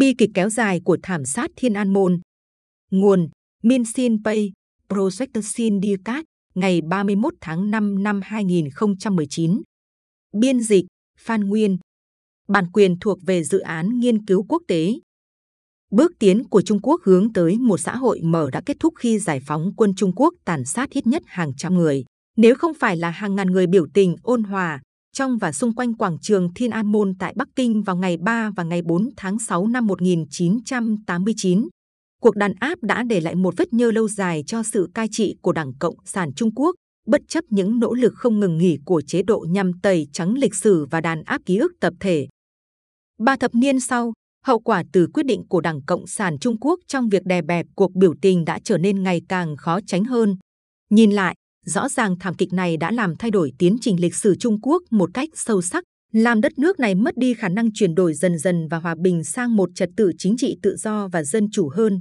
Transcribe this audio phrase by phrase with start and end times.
[0.00, 2.20] Bi kịch kéo dài của thảm sát Thiên An Môn.
[2.90, 3.28] Nguồn
[3.62, 4.52] Min Sin Pay,
[4.88, 9.62] Project Sin Dicat, ngày 31 tháng 5 năm 2019.
[10.32, 10.84] Biên dịch
[11.18, 11.78] Phan Nguyên.
[12.48, 14.92] Bản quyền thuộc về dự án nghiên cứu quốc tế.
[15.90, 19.18] Bước tiến của Trung Quốc hướng tới một xã hội mở đã kết thúc khi
[19.18, 22.04] giải phóng quân Trung Quốc tàn sát ít nhất hàng trăm người.
[22.36, 24.80] Nếu không phải là hàng ngàn người biểu tình ôn hòa,
[25.12, 28.50] trong và xung quanh quảng trường Thiên An Môn tại Bắc Kinh vào ngày 3
[28.56, 31.68] và ngày 4 tháng 6 năm 1989.
[32.20, 35.36] Cuộc đàn áp đã để lại một vết nhơ lâu dài cho sự cai trị
[35.42, 36.74] của Đảng Cộng sản Trung Quốc,
[37.06, 40.54] bất chấp những nỗ lực không ngừng nghỉ của chế độ nhằm tẩy trắng lịch
[40.54, 42.28] sử và đàn áp ký ức tập thể.
[43.18, 44.12] Ba thập niên sau,
[44.46, 47.66] hậu quả từ quyết định của Đảng Cộng sản Trung Quốc trong việc đè bẹp
[47.74, 50.36] cuộc biểu tình đã trở nên ngày càng khó tránh hơn.
[50.90, 51.34] Nhìn lại,
[51.66, 54.82] Rõ ràng thảm kịch này đã làm thay đổi tiến trình lịch sử Trung Quốc
[54.90, 58.38] một cách sâu sắc, làm đất nước này mất đi khả năng chuyển đổi dần
[58.38, 61.68] dần và hòa bình sang một trật tự chính trị tự do và dân chủ
[61.68, 62.00] hơn.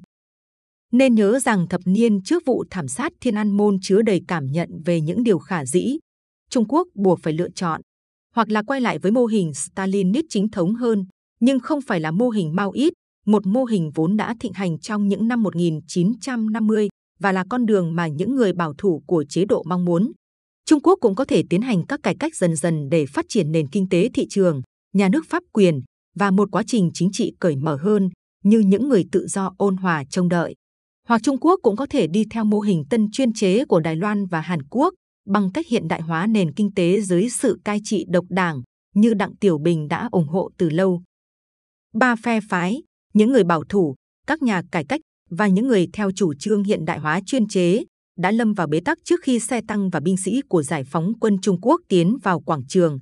[0.91, 4.45] Nên nhớ rằng thập niên trước vụ thảm sát Thiên An Môn chứa đầy cảm
[4.45, 5.97] nhận về những điều khả dĩ.
[6.49, 7.81] Trung Quốc buộc phải lựa chọn,
[8.35, 11.05] hoặc là quay lại với mô hình Stalinist chính thống hơn,
[11.39, 12.93] nhưng không phải là mô hình Mao ít,
[13.25, 16.87] một mô hình vốn đã thịnh hành trong những năm 1950
[17.19, 20.11] và là con đường mà những người bảo thủ của chế độ mong muốn.
[20.65, 23.51] Trung Quốc cũng có thể tiến hành các cải cách dần dần để phát triển
[23.51, 24.61] nền kinh tế thị trường,
[24.93, 25.81] nhà nước pháp quyền
[26.15, 28.09] và một quá trình chính trị cởi mở hơn
[28.43, 30.55] như những người tự do ôn hòa trông đợi.
[31.07, 33.95] Hoặc Trung Quốc cũng có thể đi theo mô hình tân chuyên chế của Đài
[33.95, 34.93] Loan và Hàn Quốc
[35.27, 38.61] bằng cách hiện đại hóa nền kinh tế dưới sự cai trị độc đảng
[38.95, 41.01] như Đặng Tiểu Bình đã ủng hộ từ lâu.
[41.93, 42.83] Ba phe phái,
[43.13, 43.95] những người bảo thủ,
[44.27, 47.83] các nhà cải cách và những người theo chủ trương hiện đại hóa chuyên chế
[48.19, 51.13] đã lâm vào bế tắc trước khi xe tăng và binh sĩ của giải phóng
[51.19, 52.99] quân Trung Quốc tiến vào quảng trường.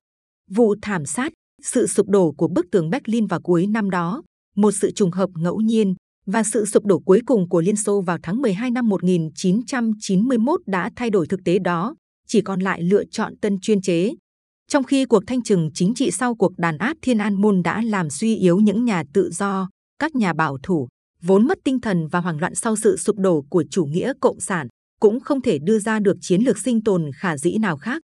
[0.52, 1.34] Vụ thảm sát,
[1.64, 4.24] sự sụp đổ của bức tường Berlin vào cuối năm đó,
[4.56, 8.02] một sự trùng hợp ngẫu nhiên và sự sụp đổ cuối cùng của Liên Xô
[8.02, 11.96] vào tháng 12 năm 1991 đã thay đổi thực tế đó,
[12.28, 14.14] chỉ còn lại lựa chọn tân chuyên chế.
[14.68, 17.82] Trong khi cuộc thanh trừng chính trị sau cuộc đàn áp Thiên An Môn đã
[17.82, 20.88] làm suy yếu những nhà tự do, các nhà bảo thủ,
[21.28, 24.40] vốn mất tinh thần và hoảng loạn sau sự sụp đổ của chủ nghĩa cộng
[24.40, 24.68] sản,
[25.00, 28.02] cũng không thể đưa ra được chiến lược sinh tồn khả dĩ nào khác.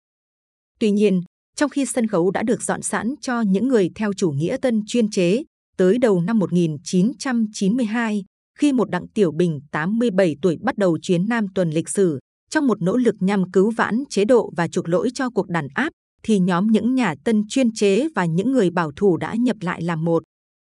[0.80, 1.22] Tuy nhiên,
[1.56, 4.82] trong khi sân khấu đã được dọn sẵn cho những người theo chủ nghĩa tân
[4.88, 5.44] chuyên chế,
[5.78, 8.24] tới đầu năm 1992,
[8.60, 12.20] khi một đặng tiểu bình 87 tuổi bắt đầu chuyến Nam tuần lịch sử,
[12.50, 15.68] trong một nỗ lực nhằm cứu vãn chế độ và chuộc lỗi cho cuộc đàn
[15.74, 15.90] áp,
[16.24, 19.82] thì nhóm những nhà tân chuyên chế và những người bảo thủ đã nhập lại
[19.82, 20.24] làm một.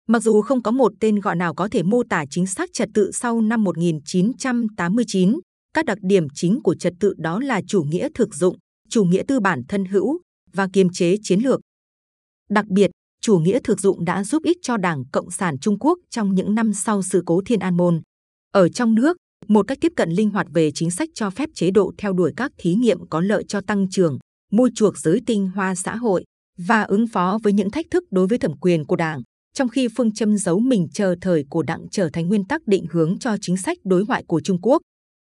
[0.07, 2.89] Mặc dù không có một tên gọi nào có thể mô tả chính xác trật
[2.94, 5.39] tự sau năm 1989,
[5.73, 8.57] các đặc điểm chính của trật tự đó là chủ nghĩa thực dụng,
[8.90, 10.19] chủ nghĩa tư bản thân hữu
[10.53, 11.59] và kiềm chế chiến lược.
[12.50, 12.91] Đặc biệt,
[13.22, 16.56] chủ nghĩa thực dụng đã giúp ích cho Đảng Cộng sản Trung Quốc trong những
[16.56, 18.01] năm sau sự cố Thiên An Môn.
[18.51, 19.17] Ở trong nước,
[19.47, 22.34] một cách tiếp cận linh hoạt về chính sách cho phép chế độ theo đuổi
[22.38, 24.17] các thí nghiệm có lợi cho tăng trưởng,
[24.51, 26.23] mua chuộc giới tinh hoa xã hội
[26.57, 29.22] và ứng phó với những thách thức đối với thẩm quyền của Đảng
[29.53, 32.85] trong khi phương châm giấu mình chờ thời của đảng trở thành nguyên tắc định
[32.91, 34.81] hướng cho chính sách đối ngoại của Trung Quốc.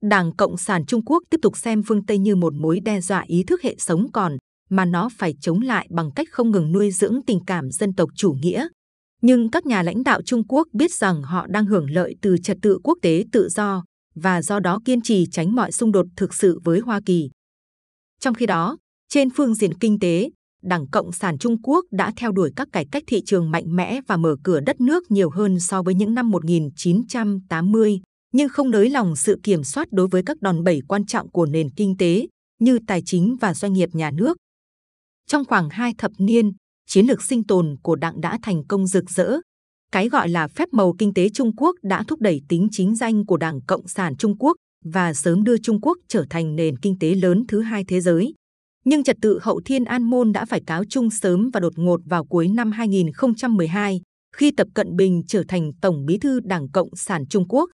[0.04, 3.24] Đảng Cộng sản Trung Quốc tiếp tục xem phương Tây như một mối đe dọa
[3.28, 4.38] ý thức hệ sống còn,
[4.70, 8.10] mà nó phải chống lại bằng cách không ngừng nuôi dưỡng tình cảm dân tộc
[8.16, 8.68] chủ nghĩa.
[9.22, 12.58] Nhưng các nhà lãnh đạo Trung Quốc biết rằng họ đang hưởng lợi từ trật
[12.62, 13.84] tự quốc tế tự do
[14.16, 17.30] và do đó kiên trì tránh mọi xung đột thực sự với Hoa Kỳ.
[18.20, 18.78] Trong khi đó,
[19.10, 20.30] trên phương diện kinh tế,
[20.62, 24.00] Đảng Cộng sản Trung Quốc đã theo đuổi các cải cách thị trường mạnh mẽ
[24.08, 28.02] và mở cửa đất nước nhiều hơn so với những năm 1980,
[28.34, 31.46] nhưng không nới lòng sự kiểm soát đối với các đòn bẩy quan trọng của
[31.46, 32.28] nền kinh tế
[32.60, 34.38] như tài chính và doanh nghiệp nhà nước.
[35.28, 36.52] Trong khoảng hai thập niên,
[36.88, 39.38] chiến lược sinh tồn của đảng đã thành công rực rỡ.
[39.92, 43.26] Cái gọi là phép màu kinh tế Trung Quốc đã thúc đẩy tính chính danh
[43.26, 47.00] của Đảng Cộng sản Trung Quốc và sớm đưa Trung Quốc trở thành nền kinh
[47.00, 48.34] tế lớn thứ hai thế giới.
[48.86, 52.02] Nhưng trật tự hậu Thiên An Môn đã phải cáo chung sớm và đột ngột
[52.06, 54.02] vào cuối năm 2012,
[54.36, 57.70] khi Tập Cận Bình trở thành Tổng bí thư Đảng Cộng sản Trung Quốc.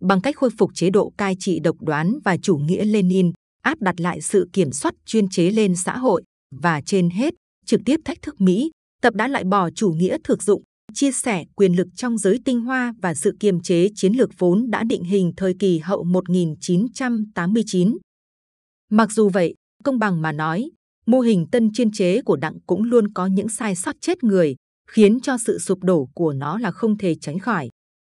[0.00, 3.78] Bằng cách khôi phục chế độ cai trị độc đoán và chủ nghĩa Lenin, áp
[3.80, 6.22] đặt lại sự kiểm soát chuyên chế lên xã hội
[6.62, 7.34] và trên hết,
[7.66, 8.70] trực tiếp thách thức Mỹ,
[9.02, 10.62] Tập đã loại bỏ chủ nghĩa thực dụng,
[10.94, 14.70] chia sẻ quyền lực trong giới tinh hoa và sự kiềm chế chiến lược vốn
[14.70, 17.96] đã định hình thời kỳ hậu 1989.
[18.90, 19.54] Mặc dù vậy,
[19.84, 20.70] Công bằng mà nói,
[21.06, 24.56] mô hình tân chuyên chế của đảng cũng luôn có những sai sót chết người,
[24.90, 27.68] khiến cho sự sụp đổ của nó là không thể tránh khỏi.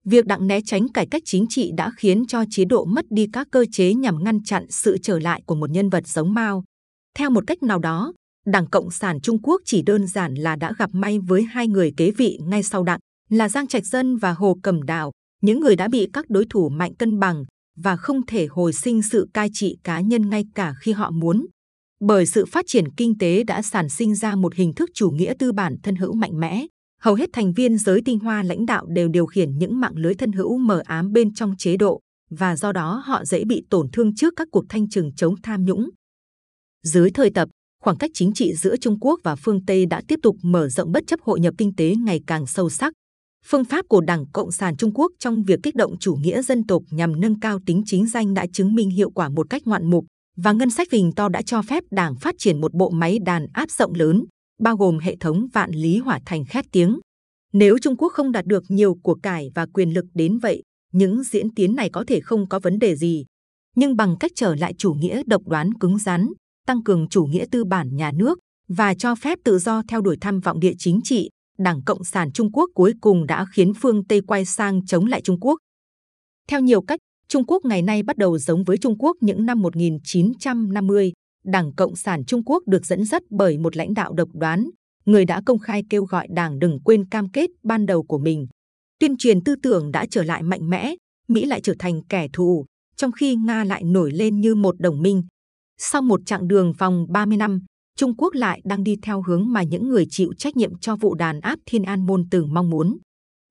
[0.05, 3.27] Việc đặng né tránh cải cách chính trị đã khiến cho chế độ mất đi
[3.33, 6.63] các cơ chế nhằm ngăn chặn sự trở lại của một nhân vật giống Mao.
[7.17, 8.13] Theo một cách nào đó,
[8.45, 11.93] Đảng Cộng sản Trung Quốc chỉ đơn giản là đã gặp may với hai người
[11.97, 15.11] kế vị ngay sau đặng, là Giang Trạch Dân và Hồ Cẩm Đào,
[15.41, 17.45] những người đã bị các đối thủ mạnh cân bằng
[17.75, 21.45] và không thể hồi sinh sự cai trị cá nhân ngay cả khi họ muốn.
[22.07, 25.33] Bởi sự phát triển kinh tế đã sản sinh ra một hình thức chủ nghĩa
[25.39, 26.65] tư bản thân hữu mạnh mẽ,
[27.01, 30.13] hầu hết thành viên giới tinh hoa lãnh đạo đều điều khiển những mạng lưới
[30.13, 31.99] thân hữu mờ ám bên trong chế độ
[32.29, 35.65] và do đó họ dễ bị tổn thương trước các cuộc thanh trừng chống tham
[35.65, 35.89] nhũng.
[36.83, 37.49] Dưới thời tập,
[37.83, 40.91] khoảng cách chính trị giữa Trung Quốc và phương Tây đã tiếp tục mở rộng
[40.91, 42.93] bất chấp hội nhập kinh tế ngày càng sâu sắc.
[43.45, 46.67] Phương pháp của Đảng Cộng sản Trung Quốc trong việc kích động chủ nghĩa dân
[46.67, 49.89] tộc nhằm nâng cao tính chính danh đã chứng minh hiệu quả một cách ngoạn
[49.89, 53.19] mục và ngân sách phình to đã cho phép Đảng phát triển một bộ máy
[53.25, 54.25] đàn áp rộng lớn,
[54.59, 56.99] bao gồm hệ thống vạn lý hỏa thành khét tiếng.
[57.53, 61.23] Nếu Trung Quốc không đạt được nhiều của cải và quyền lực đến vậy, những
[61.23, 63.25] diễn tiến này có thể không có vấn đề gì.
[63.75, 66.27] Nhưng bằng cách trở lại chủ nghĩa độc đoán cứng rắn,
[66.67, 70.17] tăng cường chủ nghĩa tư bản nhà nước và cho phép tự do theo đuổi
[70.21, 74.03] tham vọng địa chính trị, Đảng Cộng sản Trung Quốc cuối cùng đã khiến phương
[74.03, 75.59] Tây quay sang chống lại Trung Quốc.
[76.47, 79.61] Theo nhiều cách, Trung Quốc ngày nay bắt đầu giống với Trung Quốc những năm
[79.61, 81.13] 1950.
[81.45, 84.69] Đảng Cộng sản Trung Quốc được dẫn dắt bởi một lãnh đạo độc đoán,
[85.05, 88.47] người đã công khai kêu gọi đảng đừng quên cam kết ban đầu của mình.
[88.99, 90.95] Tuyên truyền tư tưởng đã trở lại mạnh mẽ,
[91.27, 95.01] Mỹ lại trở thành kẻ thù, trong khi Nga lại nổi lên như một đồng
[95.01, 95.23] minh.
[95.77, 97.61] Sau một chặng đường vòng 30 năm,
[97.97, 101.15] Trung Quốc lại đang đi theo hướng mà những người chịu trách nhiệm cho vụ
[101.15, 102.97] đàn áp Thiên An Môn từng mong muốn.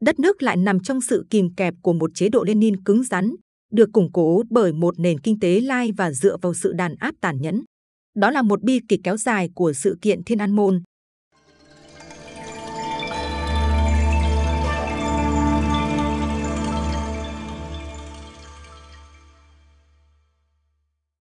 [0.05, 3.35] Đất nước lại nằm trong sự kìm kẹp của một chế độ Lenin cứng rắn,
[3.75, 7.15] được củng cố bởi một nền kinh tế lai và dựa vào sự đàn áp
[7.21, 7.62] tàn nhẫn.
[8.17, 10.82] Đó là một bi kịch kéo dài của sự kiện Thiên An Môn,